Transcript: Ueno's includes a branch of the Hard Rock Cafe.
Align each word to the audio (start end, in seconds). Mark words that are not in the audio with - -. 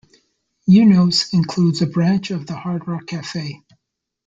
Ueno's 0.67 1.31
includes 1.31 1.83
a 1.83 1.85
branch 1.85 2.31
of 2.31 2.47
the 2.47 2.55
Hard 2.55 2.87
Rock 2.87 3.05
Cafe. 3.05 3.61